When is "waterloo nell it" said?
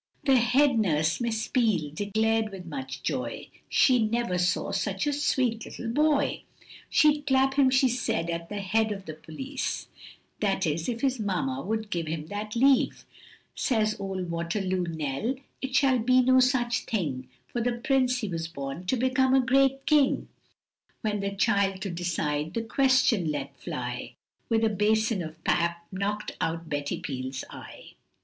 14.31-15.75